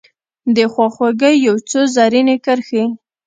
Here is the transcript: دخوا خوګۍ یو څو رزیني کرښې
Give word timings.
دخوا 0.55 0.87
خوګۍ 0.95 1.35
یو 1.47 1.55
څو 1.69 1.79
رزیني 1.95 2.35
کرښې 2.45 2.83